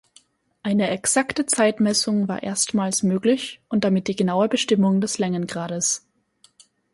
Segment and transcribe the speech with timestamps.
[0.63, 6.07] Eine exakte Zeitmessung war erstmals möglich und damit die genaue Bestimmung des Längengrades.